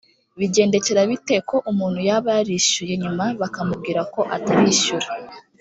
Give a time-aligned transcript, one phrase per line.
[0.39, 5.07] bigendekera bite ko umuntu yaba yarishyuye nyuma bakamubwir ko atarishyura